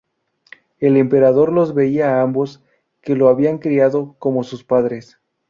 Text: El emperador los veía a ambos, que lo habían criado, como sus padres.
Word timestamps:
El 0.79 0.97
emperador 0.97 1.53
los 1.53 1.75
veía 1.75 2.09
a 2.17 2.21
ambos, 2.23 2.63
que 3.03 3.13
lo 3.15 3.29
habían 3.29 3.59
criado, 3.59 4.15
como 4.17 4.43
sus 4.43 4.63
padres. 4.63 5.19